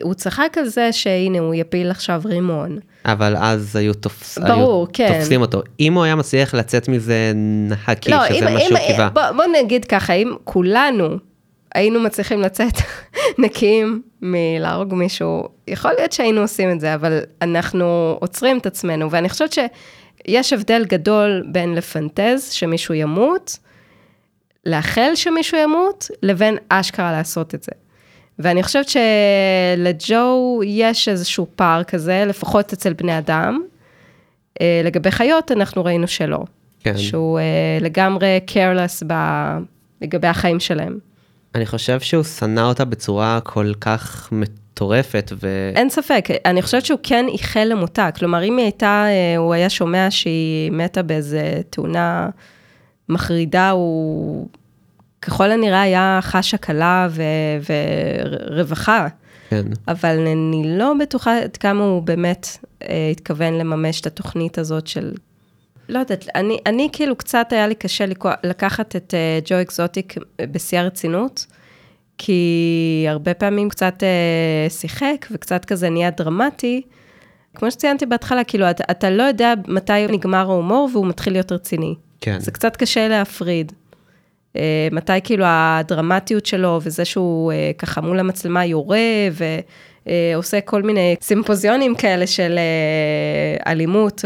[0.02, 2.78] הוא צחק על זה שהנה הוא יפיל עכשיו רימון.
[3.04, 5.18] אבל אז היו, תופס, ברור, היו כן.
[5.18, 5.62] תופסים אותו.
[5.80, 9.08] אם הוא היה מצליח לצאת מזה נקי, לא, שזה אם, מה שהוא קיווה.
[9.08, 11.18] בוא, בוא נגיד ככה, אם כולנו
[11.74, 12.74] היינו מצליחים לצאת
[13.38, 19.28] נקיים מלהרוג מישהו, יכול להיות שהיינו עושים את זה, אבל אנחנו עוצרים את עצמנו, ואני
[19.28, 23.58] חושבת שיש הבדל גדול בין לפנטז שמישהו ימות,
[24.66, 27.72] לאחל שמישהו ימות, לבין אשכרה לעשות את זה.
[28.38, 33.62] ואני חושבת שלג'ו יש איזשהו פער כזה, לפחות אצל בני אדם.
[34.60, 36.44] אה, לגבי חיות, אנחנו ראינו שלא.
[36.80, 36.98] כן.
[36.98, 37.44] שהוא אה,
[37.80, 39.14] לגמרי careless ב...
[40.02, 40.98] לגבי החיים שלהם.
[41.54, 45.70] אני חושב שהוא שנא אותה בצורה כל כך מטורפת, ו...
[45.76, 48.10] אין ספק, אני חושבת שהוא כן איחל למותה.
[48.10, 52.28] כלומר, אם היא הייתה, אה, הוא היה שומע שהיא מתה באיזה תאונה
[53.08, 54.48] מחרידה, הוא
[55.24, 57.22] ככל הנראה היה חש הקלה ו...
[58.50, 59.08] ורווחה.
[59.50, 59.62] כן.
[59.88, 62.48] אבל אני לא בטוחה עד כמה הוא באמת
[62.82, 65.12] אה, התכוון לממש את התוכנית הזאת של...
[65.88, 68.04] לא יודעת, אני, אני כאילו קצת היה לי קשה
[68.44, 71.46] לקחת את אה, ג'ו אקזוטיק בשיא הרצינות,
[72.18, 76.82] כי הרבה פעמים קצת אה, שיחק וקצת כזה נהיה דרמטי.
[77.54, 81.94] כמו שציינתי בהתחלה, כאילו, אתה, אתה לא יודע מתי נגמר ההומור והוא מתחיל להיות רציני.
[82.20, 82.40] כן.
[82.40, 83.72] זה קצת קשה להפריד.
[84.56, 88.98] אה, מתי כאילו הדרמטיות שלו, וזה שהוא אה, ככה מול המצלמה יורה,
[90.06, 94.24] ועושה כל מיני סימפוזיונים כאלה של אה, אלימות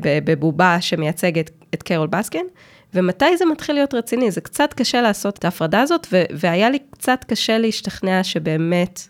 [0.00, 2.46] ובבובה שמייצגת את קרול בסקין,
[2.94, 7.24] ומתי זה מתחיל להיות רציני, זה קצת קשה לעשות את ההפרדה הזאת, והיה לי קצת
[7.28, 9.00] קשה להשתכנע שבאמת,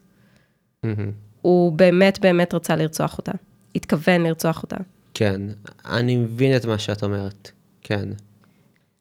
[1.43, 3.33] הוא באמת באמת רצה לרצוח אותה,
[3.75, 4.77] התכוון לרצוח אותה.
[5.15, 5.41] כן,
[5.85, 7.51] אני מבין את מה שאת אומרת,
[7.83, 8.09] כן.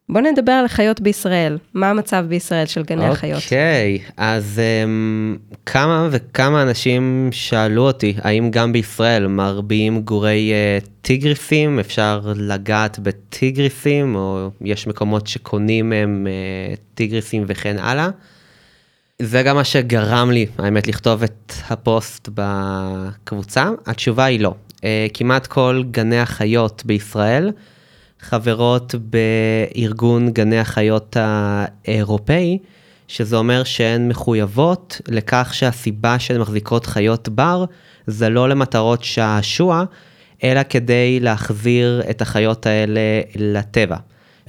[0.10, 1.58] בוא נדבר על החיות בישראל.
[1.74, 3.44] מה המצב בישראל של גני החיות?
[3.44, 11.80] אוקיי, אז um, כמה וכמה אנשים שאלו אותי, האם גם בישראל מרביעים גורי uh, טיגריסים,
[11.80, 18.10] אפשר לגעת בטיגריסים, או יש מקומות שקונים מהם uh, טיגריסים וכן הלאה.
[19.22, 23.70] זה גם מה שגרם לי, האמת, לכתוב את הפוסט בקבוצה.
[23.86, 24.54] התשובה היא לא.
[24.78, 24.82] Uh,
[25.14, 27.52] כמעט כל גני החיות בישראל,
[28.22, 32.58] חברות בארגון גני החיות האירופאי,
[33.08, 37.66] שזה אומר שהן מחויבות לכך שהסיבה שהן מחזיקות חיות בר
[38.08, 39.84] זה לא למטרות שעשוע,
[40.44, 43.02] אלא כדי להחזיר את החיות האלה
[43.36, 43.98] לטבע.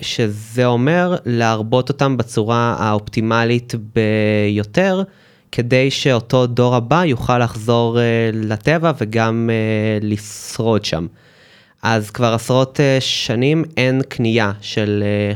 [0.01, 5.03] שזה אומר להרבות אותם בצורה האופטימלית ביותר,
[5.53, 7.99] כדי שאותו דור הבא יוכל לחזור
[8.33, 9.51] לטבע וגם
[10.01, 11.07] לשרוד שם.
[11.83, 15.35] אז כבר עשרות אה, שנים אין קנייה של אה,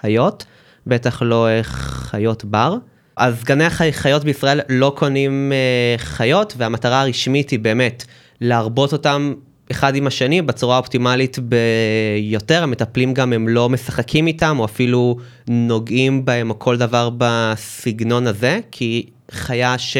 [0.00, 0.44] חיות,
[0.86, 2.76] בטח לא אה, חיות בר.
[3.16, 5.52] אז גני החיות בישראל לא קונים
[5.96, 8.04] חיות, והמטרה הרשמית היא באמת
[8.40, 9.34] להרבות אותם
[9.70, 15.16] אחד עם השני בצורה האופטימלית ביותר, המטפלים גם הם לא משחקים איתם, או אפילו
[15.48, 19.96] נוגעים בהם, או כל דבר בסגנון הזה, כי חיה ש...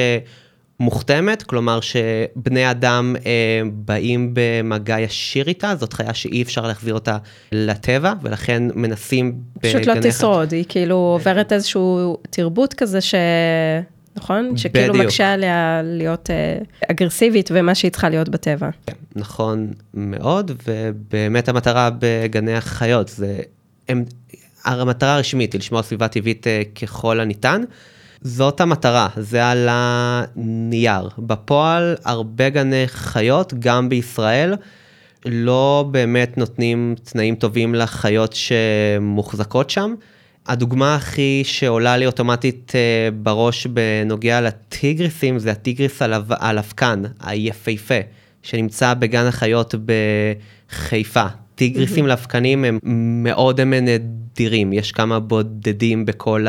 [0.81, 7.19] מוכתמת, כלומר שבני אדם אה, באים במגע ישיר איתה, זאת חיה שאי אפשר להחזיר אותה
[7.53, 13.15] לטבע, ולכן מנסים פשוט לא תשרוד, היא כאילו עוברת איזשהו תרבות כזה ש...
[14.17, 14.57] נכון?
[14.57, 15.07] שכאילו בדיוק.
[15.07, 16.59] מקשה עליה להיות אה,
[16.91, 18.71] אגרסיבית ומה שהיא צריכה להיות בטבע.
[18.87, 23.39] כן, נכון מאוד, ובאמת המטרה בגני החיות זה,
[23.89, 24.05] הם,
[24.65, 27.63] המטרה הרשמית היא לשמור סביבה טבעית אה, ככל הניתן.
[28.23, 31.09] זאת המטרה, זה על הנייר.
[31.19, 34.55] בפועל, הרבה גני חיות, גם בישראל,
[35.27, 39.95] לא באמת נותנים תנאים טובים לחיות שמוחזקות שם.
[40.47, 48.01] הדוגמה הכי שעולה לי אוטומטית אה, בראש בנוגע לטיגריסים, זה הטיגריס הלבקן, היפהפה,
[48.43, 49.75] שנמצא בגן החיות
[50.71, 51.27] בחיפה.
[51.55, 52.79] טיגריסים לבקנים הם
[53.23, 56.47] מאוד הם נדירים, יש כמה בודדים בכל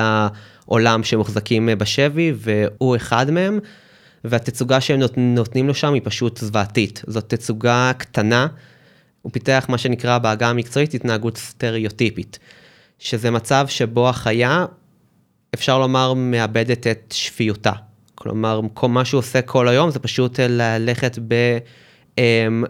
[0.72, 3.60] העולם שמוחזקים בשבי, והוא אחד מהם,
[4.24, 7.02] והתצוגה שהם נות, נותנים לו שם היא פשוט זוועתית.
[7.08, 8.48] זאת תצוגה קטנה,
[9.22, 12.40] הוא פיתח מה שנקרא בעגה המקצועית התנהגות סטריאוטיפית,
[13.00, 14.66] שזה מצב שבו החיה,
[15.54, 17.74] אפשר לומר, מאבדת את שפיותה.
[18.16, 21.58] כלומר, כל מה שהוא עושה כל היום זה פשוט ללכת ב...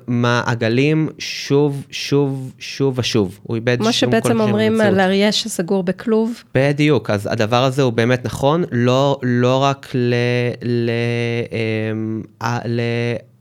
[0.07, 3.39] מעגלים שוב, שוב, שוב ושוב.
[3.43, 6.43] הוא איבד שום כל שם כמו שבעצם אומרים על אריה שסגור בכלוב.
[6.55, 10.13] בדיוק, אז הדבר הזה הוא באמת נכון, לא, לא רק ל,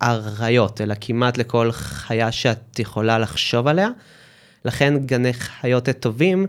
[0.03, 3.89] לאריות, אלא כמעט לכל חיה שאת יכולה לחשוב עליה.
[4.65, 6.47] לכן גני חיות טובים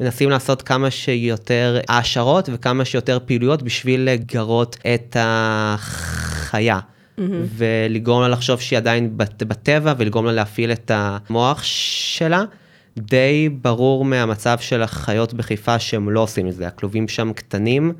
[0.00, 6.78] מנסים לעשות כמה שיותר העשרות וכמה שיותר פעילויות בשביל לגרות את החיה.
[7.18, 7.22] Mm-hmm.
[7.56, 12.44] ולגרום לה לחשוב שהיא עדיין בטבע ולגרום לה להפעיל את המוח שלה.
[12.98, 17.92] די ברור מהמצב של החיות בחיפה שהם לא עושים את זה, הכלובים שם קטנים,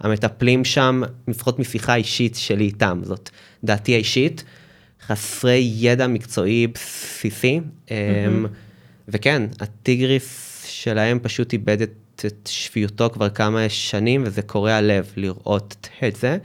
[0.00, 3.30] המטפלים שם, לפחות משיחה אישית שלי איתם, זאת
[3.64, 4.44] דעתי האישית,
[5.06, 7.90] חסרי ידע מקצועי בסיסי, mm-hmm.
[9.08, 15.88] וכן, הטיגריס שלהם פשוט איבד את, את שפיותו כבר כמה שנים, וזה קורע לב לראות
[16.04, 16.38] את זה.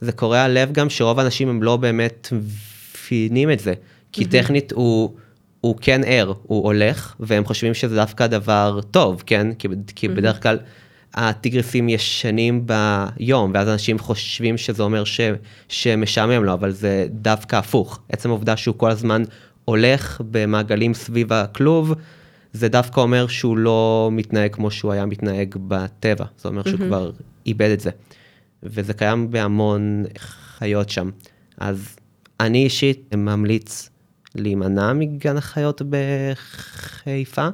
[0.00, 3.74] זה קורע לב גם שרוב האנשים הם לא באמת מבינים את זה,
[4.12, 4.28] כי mm-hmm.
[4.30, 5.16] טכנית הוא...
[5.60, 9.54] הוא כן ער, הוא הולך, והם חושבים שזה דווקא דבר טוב, כן?
[9.54, 10.10] כי, כי mm-hmm.
[10.10, 10.58] בדרך כלל
[11.14, 15.20] הטיגריסים ישנים ביום, ואז אנשים חושבים שזה אומר ש,
[15.68, 18.00] שמשעמם לו, אבל זה דווקא הפוך.
[18.08, 19.22] עצם העובדה שהוא כל הזמן
[19.64, 21.94] הולך במעגלים סביב הכלוב,
[22.52, 26.24] זה דווקא אומר שהוא לא מתנהג כמו שהוא היה מתנהג בטבע.
[26.38, 26.84] זה אומר שהוא mm-hmm.
[26.84, 27.10] כבר
[27.46, 27.90] איבד את זה.
[28.62, 31.10] וזה קיים בהמון חיות שם.
[31.58, 31.96] אז
[32.40, 33.90] אני אישית ממליץ
[34.34, 37.48] להימנע מגן החיות בחיפה.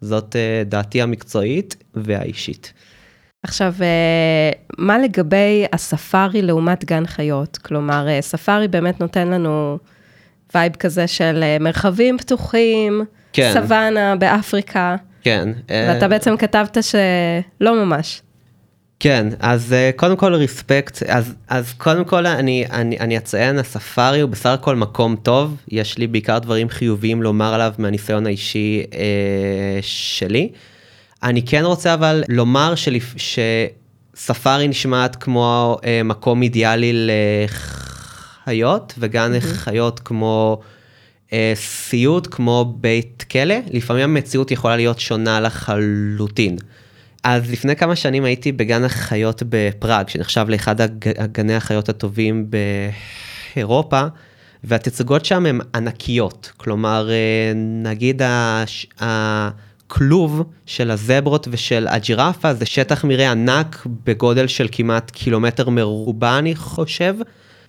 [0.00, 2.72] זאת אה, דעתי המקצועית והאישית.
[3.42, 7.56] עכשיו, אה, מה לגבי הספארי לעומת גן חיות?
[7.56, 9.78] כלומר, אה, ספארי באמת נותן לנו
[10.54, 13.50] vibe כזה של מרחבים פתוחים, כן.
[13.54, 14.96] סוואנה באפריקה.
[15.22, 15.48] כן.
[15.68, 18.22] ואתה בעצם כתבת שלא ממש.
[19.00, 24.20] כן, אז uh, קודם כל ריספקט, אז, אז קודם כל אני, אני, אני אציין, הספארי
[24.20, 28.94] הוא בסך הכל מקום טוב, יש לי בעיקר דברים חיוביים לומר עליו מהניסיון האישי uh,
[29.80, 30.52] שלי.
[31.22, 37.06] אני כן רוצה אבל לומר שלפ, שספארי נשמעת כמו uh, מקום אידיאלי
[38.46, 39.44] לחיות, וגן mm-hmm.
[39.44, 40.60] חיות כמו
[41.28, 46.56] uh, סיוט, כמו בית כלא, לפעמים המציאות יכולה להיות שונה לחלוטין.
[47.24, 50.76] אז לפני כמה שנים הייתי בגן החיות בפראג, שנחשב לאחד
[51.18, 52.50] הגני החיות הטובים
[53.54, 54.02] באירופה,
[54.64, 56.52] והתצוגות שם הן ענקיות.
[56.56, 57.52] כלומר, אה,
[57.82, 58.22] נגיד
[58.98, 66.54] הכלוב של הזברות ושל הג'ירפה זה שטח מרעה ענק בגודל של כמעט קילומטר מרובע, אני
[66.54, 67.14] חושב,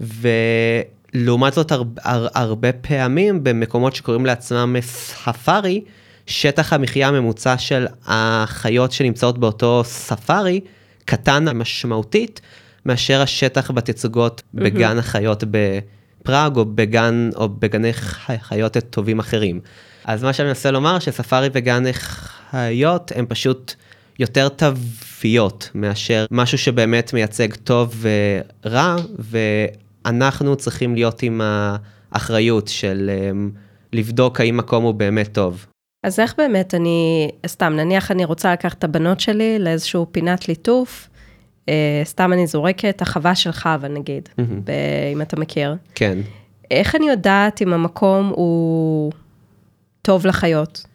[0.01, 5.81] ולעומת זאת, הר, הר, הרבה פעמים במקומות שקוראים לעצמם ספארי,
[6.29, 10.59] שטח המחיה הממוצע של החיות שנמצאות באותו ספארי
[11.05, 12.41] קטן משמעותית
[12.85, 14.41] מאשר השטח בתצוגות.
[14.53, 17.93] בגן החיות בפראג או בגן או בגני
[18.39, 19.59] חיות טובים אחרים.
[20.05, 23.73] אז מה שאני מנסה לומר שספארי וגן חיות הם פשוט
[24.19, 28.05] יותר תוויות מאשר משהו שבאמת מייצג טוב
[28.65, 33.51] ורע ואנחנו צריכים להיות עם האחריות של אמ,
[33.93, 35.65] לבדוק האם מקום הוא באמת טוב.
[36.03, 41.09] אז איך באמת אני, סתם, נניח אני רוצה לקחת את הבנות שלי לאיזשהו פינת ליטוף,
[41.69, 44.41] אה, סתם אני זורקת, החווה של חווה נגיד, mm-hmm.
[44.63, 44.71] ב,
[45.13, 45.75] אם אתה מכיר.
[45.95, 46.17] כן.
[46.71, 49.12] איך אני יודעת אם המקום הוא
[50.01, 50.85] טוב לחיות?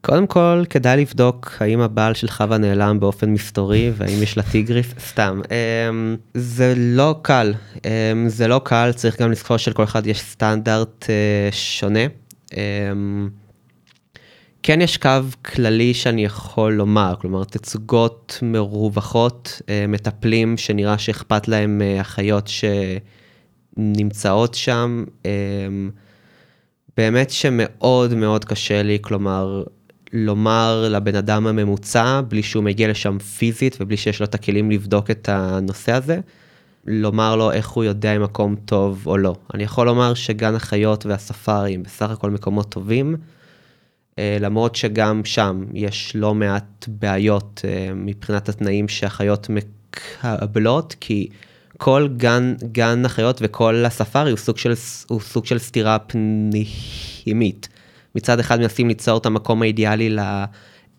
[0.00, 4.94] קודם כל, כדאי לבדוק האם הבעל של חווה נעלם באופן מסתורי והאם יש לה טיגריס,
[4.98, 5.40] סתם.
[5.44, 5.50] Um,
[6.34, 7.80] זה לא קל, um,
[8.26, 12.00] זה לא קל, צריך גם לזכור שלכל אחד יש סטנדרט uh, שונה.
[14.66, 15.10] כן יש קו
[15.44, 22.50] כללי שאני יכול לומר, כלומר תצוגות מרווחות, אה, מטפלים שנראה שאכפת להם מהחיות
[23.76, 25.04] שנמצאות שם.
[25.26, 25.30] אה,
[26.96, 29.64] באמת שמאוד מאוד קשה לי, כלומר,
[30.12, 35.10] לומר לבן אדם הממוצע, בלי שהוא מגיע לשם פיזית ובלי שיש לו את הכלים לבדוק
[35.10, 36.20] את הנושא הזה,
[36.86, 39.34] לומר לו איך הוא יודע אם מקום טוב או לא.
[39.54, 43.16] אני יכול לומר שגן החיות והספארי הם בסך הכל מקומות טובים.
[44.18, 51.28] אה, למרות שגם שם יש לא מעט בעיות אה, מבחינת התנאים שהחיות מקבלות, כי
[51.76, 54.72] כל גן, גן החיות וכל הספארי הוא סוג של,
[55.08, 57.68] הוא סוג של סתירה פנימית.
[58.14, 60.16] מצד אחד מנסים ליצור את המקום האידיאלי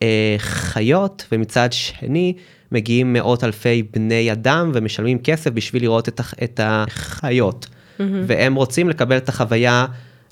[0.02, 2.34] לחיות, ומצד שני
[2.72, 6.10] מגיעים מאות אלפי בני אדם ומשלמים כסף בשביל לראות
[6.44, 7.66] את החיות.
[7.66, 8.02] Mm-hmm.
[8.28, 9.86] והם רוצים לקבל את החוויה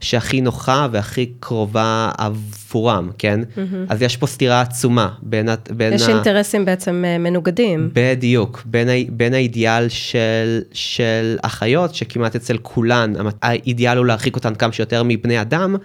[0.04, 3.40] שהכי נוחה והכי קרובה עבורם, כן?
[3.42, 3.60] Mm-hmm.
[3.90, 5.50] אז יש פה סתירה עצומה בין.
[5.70, 6.12] בין יש ה...
[6.12, 7.90] אינטרסים בעצם אה, מנוגדים.
[7.94, 8.92] בדיוק, בין, ה...
[9.10, 15.42] בין האידיאל של, של החיות, שכמעט אצל כולן, האידיאל הוא להרחיק אותן כמה שיותר מבני
[15.42, 15.76] אדם,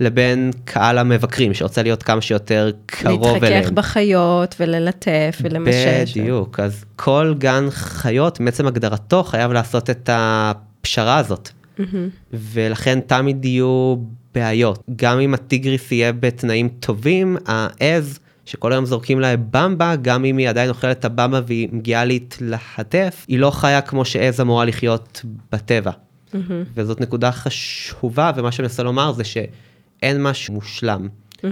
[0.00, 3.54] לבין קהל המבקרים שרוצה להיות כמה שיותר קרוב להתחכך אליהם.
[3.54, 6.18] להתחכך בחיות וללטף ולמשש.
[6.18, 11.50] בדיוק, אז כל גן חיות, מעצם הגדרתו, חייב לעשות את הפשרה הזאת.
[11.78, 12.32] Mm-hmm.
[12.32, 13.96] ולכן תמיד יהיו
[14.34, 14.82] בעיות.
[14.96, 20.48] גם אם הטיגריס יהיה בתנאים טובים, העז, שכל היום זורקים לה במבה, גם אם היא
[20.48, 25.90] עדיין אוכלת את הבמבה והיא מגיעה להתלהטף, היא לא חיה כמו שעז אמורה לחיות בטבע.
[25.90, 26.36] Mm-hmm.
[26.74, 31.08] וזאת נקודה חשובה, ומה שאני מנסה לומר זה שאין משהו מושלם.
[31.36, 31.44] Mm-hmm.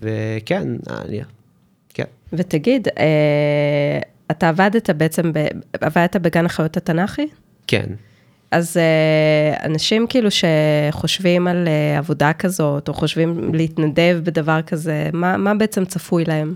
[0.00, 1.20] וכן, אני...
[1.94, 2.04] כן.
[2.32, 3.98] ותגיד, אה,
[4.30, 5.46] אתה עבדת בעצם, ב,
[5.80, 7.26] עבדת בגן החיות התנ"כי?
[7.66, 7.86] כן.
[8.52, 15.36] אז uh, אנשים כאילו שחושבים על uh, עבודה כזאת, או חושבים להתנדב בדבר כזה, מה,
[15.36, 16.54] מה בעצם צפוי להם?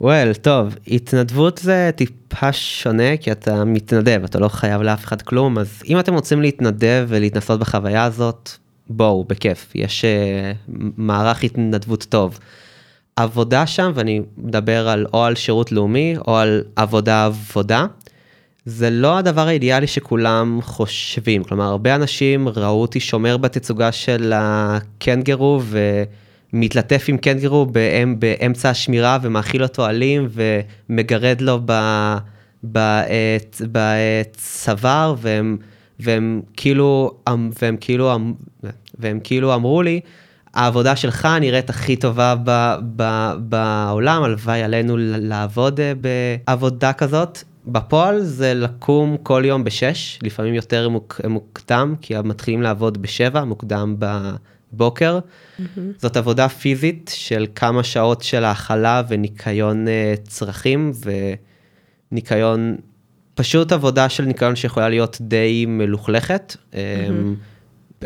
[0.00, 5.22] וול, well, טוב, התנדבות זה טיפה שונה, כי אתה מתנדב, אתה לא חייב לאף אחד
[5.22, 8.50] כלום, אז אם אתם רוצים להתנדב ולהתנסות בחוויה הזאת,
[8.88, 12.38] בואו, בכיף, יש uh, מערך התנדבות טוב.
[13.16, 17.86] עבודה שם, ואני מדבר על או על שירות לאומי, או על עבודה עבודה,
[18.70, 21.44] זה לא הדבר האידיאלי שכולם חושבים.
[21.44, 25.62] כלומר, הרבה אנשים ראו אותי שומר בתצוגה של הקנגרו
[26.52, 27.66] ומתלטף עם קנגרו
[28.18, 31.60] באמצע השמירה ומאכיל אותו עלים ומגרד לו
[33.62, 35.56] בצוואר, והם,
[36.00, 37.10] והם, כאילו,
[37.62, 38.12] והם, כאילו,
[38.98, 40.00] והם כאילו אמרו לי,
[40.54, 45.92] העבודה שלך נראית הכי טובה ב, ב, בעולם, הלוואי עלינו לעבוד אה,
[46.46, 47.49] בעבודה כזאת.
[47.66, 53.96] בפועל זה לקום כל יום בשש, לפעמים יותר מוק, מוקדם, כי מתחילים לעבוד בשבע, מוקדם
[53.98, 55.18] בבוקר.
[55.18, 55.62] Mm-hmm.
[55.98, 60.92] זאת עבודה פיזית של כמה שעות של האכלה וניקיון אה, צרכים
[62.12, 62.76] וניקיון,
[63.34, 66.56] פשוט עבודה של ניקיון שיכולה להיות די מלוכלכת.
[66.72, 66.76] Mm-hmm.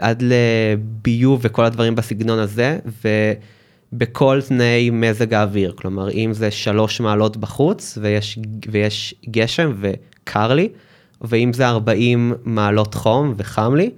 [0.00, 2.78] עד לביוב וכל הדברים בסגנון הזה,
[3.94, 8.38] ובכל תנאי מזג האוויר, כלומר אם זה שלוש מעלות בחוץ ויש,
[8.70, 10.68] ויש גשם וקר לי,
[11.20, 13.90] ואם זה 40 מעלות חום וחם לי,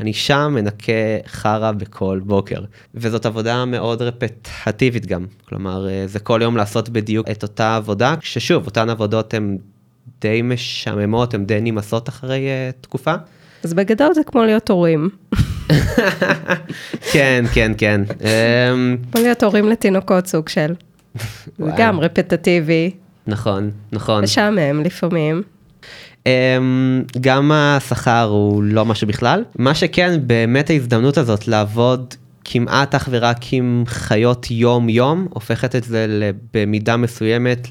[0.00, 0.92] אני שם מנקה
[1.26, 2.60] חרא בכל בוקר.
[2.94, 8.66] וזאת עבודה מאוד רפטטיבית גם, כלומר זה כל יום לעשות בדיוק את אותה עבודה, ששוב,
[8.66, 9.58] אותן עבודות הן
[10.20, 13.14] די משעממות, הן די נמאסות אחרי uh, תקופה.
[13.64, 15.08] אז בגדול זה כמו להיות הורים.
[17.12, 18.00] כן, כן, כן.
[18.20, 20.74] אמ, כמו להיות הורים לתינוקות סוג של.
[21.58, 22.90] זה גם רפטטיבי.
[23.26, 24.22] נכון, נכון.
[24.22, 25.42] משעמם לפעמים.
[26.26, 29.44] אמ, גם השכר הוא לא משהו בכלל.
[29.58, 36.30] מה שכן, באמת ההזדמנות הזאת לעבוד כמעט אך ורק עם חיות יום-יום, הופכת את זה
[36.54, 37.68] במידה מסוימת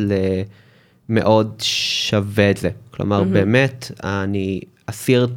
[1.09, 2.69] למאוד שווה את זה.
[2.91, 5.27] כלומר, באמת, אני אסיר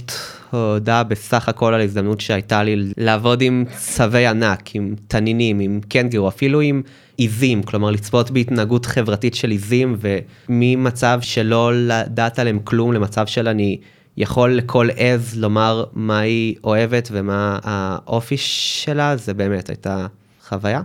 [0.51, 6.29] תודה בסך הכל על ההזדמנות שהייתה לי לעבוד עם צווי ענק, עם תנינים, עם קנגרו,
[6.29, 6.83] אפילו עם
[7.17, 13.79] עיזים, כלומר לצפות בהתנהגות חברתית של עיזים, וממצב שלא לדעת עליהם כלום למצב של אני
[14.17, 20.07] יכול לכל עז לומר מה היא אוהבת ומה האופי שלה, זה באמת הייתה
[20.49, 20.81] חוויה.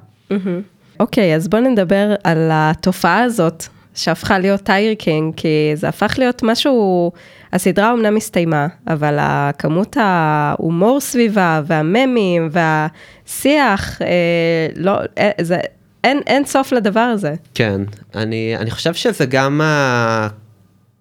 [0.99, 3.63] אוקיי, אז בוא נדבר על התופעה הזאת
[3.98, 7.12] שהפכה להיות Tiger King, כי זה הפך להיות משהו,
[7.54, 15.60] הסדרה אמנם הסתיימה, אבל הכמות ההומור סביבה, והממים, והשיח, אה, לא, אה, זה,
[16.04, 17.34] אין, אין סוף לדבר הזה.
[17.54, 17.82] כן,
[18.16, 19.62] אני, אני חושב שזה גם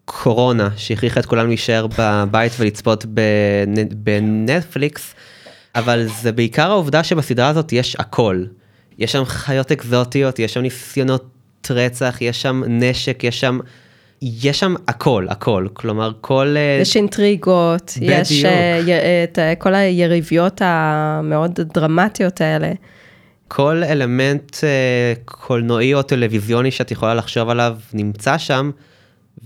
[0.04, 3.06] הקורונה, שהכריחה את כולם להישאר בבית ולצפות
[3.96, 5.14] בנטפליקס,
[5.74, 8.44] אבל זה בעיקר העובדה שבסדרה הזאת יש הכל.
[8.98, 11.35] יש שם חיות אקזוטיות, יש שם ניסיונות
[11.70, 13.58] רצח, יש שם נשק, יש שם...
[14.22, 16.54] יש שם הכל, הכל, כלומר כל...
[16.56, 18.12] אה, יש אינטריגות, בדיוק.
[18.20, 18.48] יש uh,
[19.24, 22.72] את כל היריביות המאוד דרמטיות האלה.
[23.48, 24.56] כל אלמנט
[25.24, 28.70] קולנועי או טלוויזיוני שאת יכולה לחשוב עליו נמצא שם,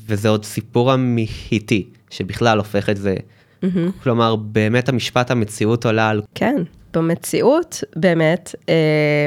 [0.07, 3.15] וזה עוד סיפור אמיתי, שבכלל הופך את זה.
[3.15, 3.67] Mm-hmm.
[4.03, 6.23] כלומר, באמת המשפט המציאות עולה על...
[6.35, 6.57] כן,
[6.95, 8.55] במציאות באמת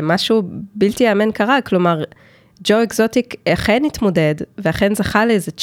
[0.04, 0.44] משהו
[0.76, 2.04] בלתי יאמן קרה, כלומר...
[2.64, 5.62] ג'ו אקזוטיק אכן התמודד, ואכן זכה לאיזה 19%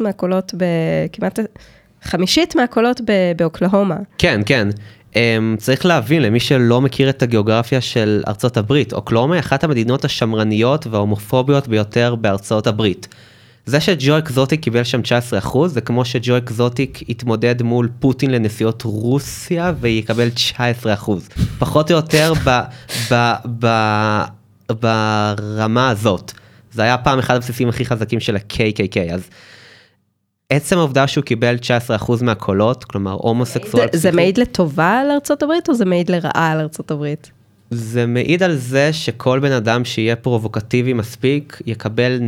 [0.00, 0.54] מהקולות,
[1.12, 1.38] כמעט
[2.02, 3.00] חמישית מהקולות
[3.36, 3.96] באוקלהומה.
[4.18, 4.68] כן, כן.
[5.10, 5.16] Um,
[5.58, 10.86] צריך להבין, למי שלא מכיר את הגיאוגרפיה של ארצות הברית, אוקלהומה היא אחת המדינות השמרניות
[10.86, 13.08] וההומופוביות ביותר בארצות הברית.
[13.66, 15.00] זה שג'ו אקזוטיק קיבל שם
[15.42, 20.28] 19% זה כמו שג'ו אקזוטיק התמודד מול פוטין לנשיאות רוסיה ויקבל
[21.08, 21.10] 19%.
[21.58, 22.60] פחות או יותר ב,
[23.12, 23.66] ב, ב,
[24.72, 26.32] ברמה הזאת.
[26.72, 29.28] זה היה פעם אחד הבסיסים הכי חזקים של ה-KKK, אז
[30.50, 31.56] עצם העובדה שהוא קיבל
[31.98, 33.86] 19% מהקולות, כלומר הומוסקסואל...
[33.92, 37.30] זה, זה מעיד לטובה על ארצות הברית או זה מעיד לרעה על ארצות הברית?
[37.70, 42.18] זה מעיד על זה שכל בן אדם שיהיה פרובוקטיבי מספיק יקבל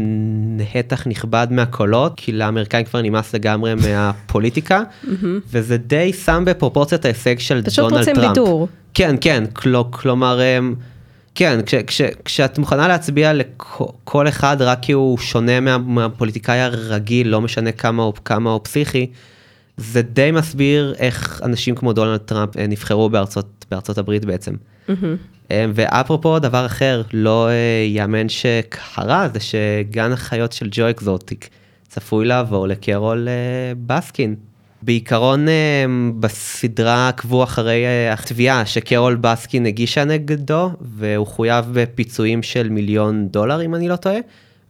[0.57, 4.83] נתח נכבד מהקולות, כי לאמריקאים כבר נמאס לגמרי מהפוליטיקה,
[5.51, 7.93] וזה די שם בפרופורציית ההישג של דונלד טראמפ.
[7.93, 8.69] פשוט רוצים בידור.
[8.95, 10.41] כן, כן, כל, כלומר...
[11.35, 17.29] כן, כש, כש, כשאת מוכנה להצביע לכל אחד רק כי הוא שונה מה, מהפוליטיקאי הרגיל,
[17.29, 19.07] לא משנה כמה, כמה הוא פסיכי,
[19.77, 24.55] זה די מסביר איך אנשים כמו דונלד טראמפ אה, נבחרו בארצות, בארצות הברית בעצם.
[24.89, 25.53] Mm-hmm.
[25.75, 31.49] ואפרופו דבר אחר, לא אה, יאמן שקרה, זה שגן החיות של ג'ו אקזוטיק
[31.89, 34.35] צפוי לעבור לקרול אה, בסקין.
[34.83, 35.85] בעיקרון אה,
[36.21, 43.63] בסדרה עקבו אחרי אה, התביעה שקרול בסקין הגישה נגדו, והוא חויב בפיצויים של מיליון דולר
[43.65, 44.19] אם אני לא טועה,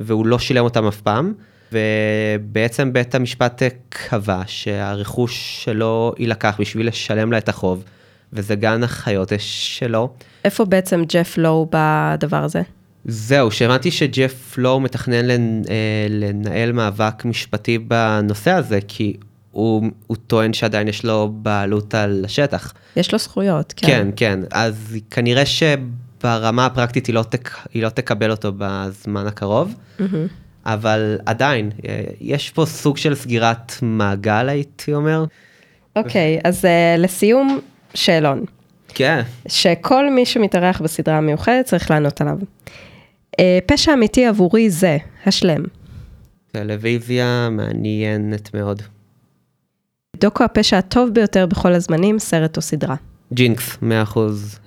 [0.01, 1.33] והוא לא שילם אותם אף פעם.
[1.73, 7.85] ובעצם בית המשפט קבע שהרכוש שלו יילקח בשביל לשלם לה את החוב,
[8.33, 10.13] וזה גן החיות שלו.
[10.45, 12.63] איפה בעצם ג'ף לואו בדבר הזה?
[13.05, 19.17] זהו, שמעתי שג'ף לואו מתכנן לנ, אה, לנהל מאבק משפטי בנושא הזה, כי
[19.53, 22.73] הוא, הוא טוען שעדיין יש לו בעלות על השטח.
[22.97, 23.87] יש לו זכויות, כן.
[23.87, 29.75] כן, כן, אז כנראה שברמה הפרקטית היא לא, תק, היא לא תקבל אותו בזמן הקרוב.
[29.99, 30.03] Mm-hmm.
[30.65, 35.25] אבל עדיין, אה, יש פה סוג של סגירת מעגל, הייתי אומר.
[35.97, 36.69] אוקיי, okay, אז uh,
[37.01, 37.61] לסיום,
[37.95, 38.45] שאלון.
[38.89, 39.23] כן.
[39.49, 42.39] שכל מי שמתארח בסדרה המיוחדת צריך לענות עליו.
[42.41, 45.63] Uh, פשע אמיתי עבורי זה, השלם.
[46.53, 48.83] טלוויזיה מעניינת מאוד.
[50.17, 52.97] דוקו הפשע הטוב ביותר בכל הזמנים, סרט או סדרה.
[53.33, 54.19] ג'ינקס, 100%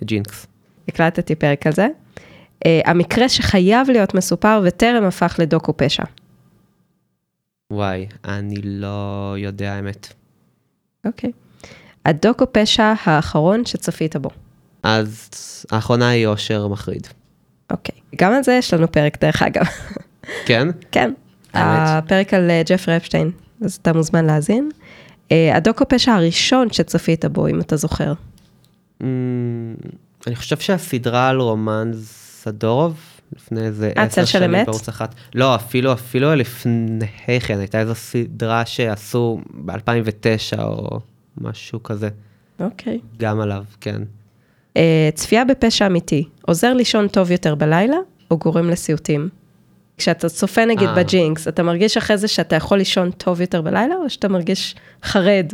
[0.04, 0.48] ג'ינקס.
[0.88, 1.88] הקלטתי פרק על זה.
[2.66, 6.04] uh, המקרה שחייב להיות מסופר וטרם הפך לדוקו פשע.
[7.72, 10.14] וואי, אני לא יודע האמת.
[11.06, 11.30] אוקיי.
[11.30, 11.68] Okay.
[12.06, 14.30] הדוקו פשע האחרון שצפית בו.
[14.84, 15.30] אז
[15.72, 17.08] האחרונה היא אושר מחריד.
[17.72, 17.96] אוקיי.
[17.96, 18.16] Okay.
[18.16, 19.66] גם על זה יש לנו פרק דרך אגב.
[20.46, 20.68] כן?
[20.91, 21.14] כן.
[21.54, 23.32] הפרק על אה, ג'פרי אפשטיין,
[23.62, 24.70] אז אתה מוזמן להאזין.
[25.30, 28.14] Uh, הדוקו פשע הראשון שצפית בו, אם אתה זוכר.
[29.02, 29.06] Mm,
[30.28, 33.00] אני חושב שהסדרה על רומן סדורוב,
[33.36, 35.16] לפני איזה אה, עשר שנים בערוץ אחת.
[35.36, 41.00] לא, אפילו, אפילו לפני כן, הייתה איזו סדרה שעשו ב-2009 או
[41.38, 42.10] משהו כזה.
[42.60, 43.00] אוקיי.
[43.18, 44.02] גם עליו, כן.
[44.74, 44.78] אה,
[45.14, 47.98] צפייה בפשע אמיתי, עוזר לישון טוב יותר בלילה,
[48.32, 49.30] או גורם לסיוטים?
[49.98, 50.91] כשאתה צופה נגיד אה.
[50.91, 50.96] אה.
[50.96, 54.76] ב Jinx, אתה מרגיש אחרי זה שאתה יכול לישון טוב יותר בלילה, או שאתה מרגיש
[55.04, 55.46] חרד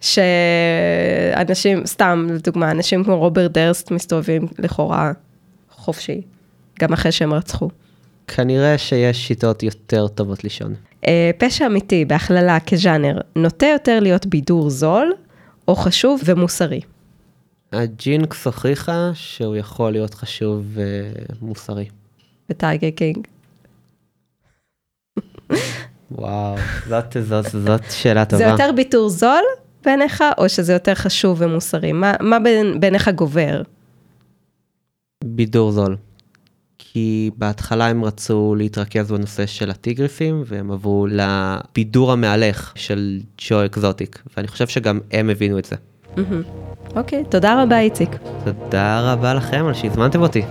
[0.00, 5.12] שאנשים, סתם, לדוגמה, אנשים כמו רוברט דרסט מסתובבים לכאורה
[5.70, 6.20] חופשי,
[6.80, 7.68] גם אחרי שהם רצחו.
[8.26, 10.74] כנראה שיש שיטות יותר טובות לישון.
[11.06, 15.12] אה, פשע אמיתי בהכללה כז'אנר, נוטה יותר להיות בידור זול,
[15.68, 16.80] או חשוב ומוסרי.
[17.72, 20.64] ה Jinx הוכיחה שהוא יכול להיות חשוב
[21.40, 21.88] ומוסרי.
[22.50, 23.26] ו Tiger King.
[26.18, 26.56] וואו,
[26.88, 28.44] זאת, זאת, זאת שאלה טובה.
[28.44, 29.42] זה יותר בידור זול
[29.84, 31.92] בעיניך, או שזה יותר חשוב ומוסרי?
[31.92, 32.38] מה, מה
[32.80, 33.62] בעיניך גובר?
[35.24, 35.96] בידור זול.
[36.78, 44.22] כי בהתחלה הם רצו להתרכז בנושא של הטיגריסים, והם עברו לבידור המהלך של ג'ו אקזוטיק,
[44.36, 45.76] ואני חושב שגם הם הבינו את זה.
[46.96, 48.10] אוקיי, okay, תודה רבה איציק.
[48.44, 50.42] תודה רבה לכם על שהזמנתם אותי.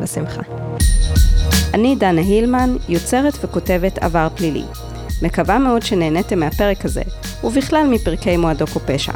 [0.00, 0.42] בשמחה.
[1.74, 4.64] אני דנה הילמן, יוצרת וכותבת עבר פלילי.
[5.22, 7.02] מקווה מאוד שנהניתם מהפרק הזה,
[7.44, 9.12] ובכלל מפרקי מועדוקו פשע.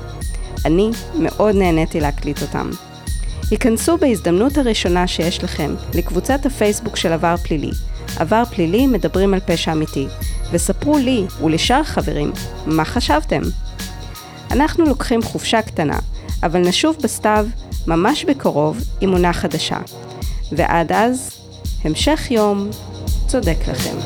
[0.65, 2.71] אני מאוד נהניתי להקליט אותם.
[3.51, 7.71] היכנסו בהזדמנות הראשונה שיש לכם לקבוצת הפייסבוק של עבר פלילי.
[8.17, 10.07] עבר פלילי מדברים על פשע אמיתי,
[10.53, 12.33] וספרו לי ולשאר החברים
[12.67, 13.43] מה חשבתם.
[14.51, 15.99] אנחנו לוקחים חופשה קטנה,
[16.43, 17.47] אבל נשוב בסתיו
[17.87, 19.79] ממש בקרוב עם עונה חדשה.
[20.53, 21.31] ועד אז,
[21.85, 22.71] המשך יום
[23.33, 23.97] צודק לכם.